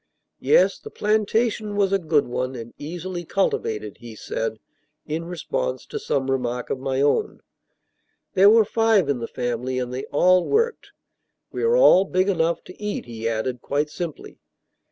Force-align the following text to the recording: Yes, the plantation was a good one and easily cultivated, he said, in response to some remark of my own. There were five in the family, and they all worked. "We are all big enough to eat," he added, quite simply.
Yes, 0.39 0.79
the 0.79 0.89
plantation 0.89 1.75
was 1.75 1.93
a 1.93 1.99
good 1.99 2.25
one 2.25 2.55
and 2.55 2.73
easily 2.79 3.23
cultivated, 3.23 3.97
he 3.99 4.15
said, 4.15 4.57
in 5.05 5.25
response 5.25 5.85
to 5.85 5.99
some 5.99 6.31
remark 6.31 6.71
of 6.71 6.79
my 6.79 7.01
own. 7.01 7.41
There 8.33 8.49
were 8.49 8.65
five 8.65 9.09
in 9.09 9.19
the 9.19 9.27
family, 9.27 9.77
and 9.77 9.93
they 9.93 10.05
all 10.05 10.43
worked. 10.43 10.89
"We 11.51 11.61
are 11.61 11.75
all 11.77 12.05
big 12.05 12.29
enough 12.29 12.63
to 12.63 12.81
eat," 12.81 13.05
he 13.05 13.29
added, 13.29 13.61
quite 13.61 13.91
simply. 13.91 14.39